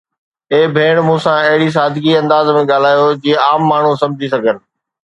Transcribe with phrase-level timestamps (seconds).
[0.51, 4.65] اي ڀيڻ، مون سان اهڙي سادي انداز ۾ ڳالهايو، جيئن عام ماڻهو سمجهي سگهن